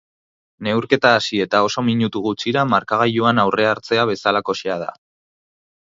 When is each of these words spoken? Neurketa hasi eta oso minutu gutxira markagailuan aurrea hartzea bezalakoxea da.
Neurketa 0.67 1.11
hasi 1.17 1.41
eta 1.45 1.59
oso 1.67 1.83
minutu 1.91 2.23
gutxira 2.29 2.65
markagailuan 2.73 3.45
aurrea 3.47 3.71
hartzea 3.77 4.11
bezalakoxea 4.15 4.85
da. 4.87 4.93